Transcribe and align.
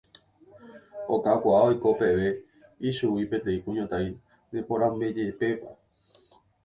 okakuaa 1.17 1.59
oiko 1.73 1.89
peve 1.99 2.27
ichugui 2.93 3.25
peteĩ 3.31 3.59
kuñataĩ 3.65 4.09
neporãmbajepéva 4.53 5.69